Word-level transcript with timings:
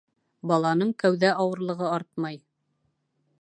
-баланың 0.51 0.93
кәүҙә 1.03 1.31
ауырлығы 1.43 1.91
артмай. 1.99 2.41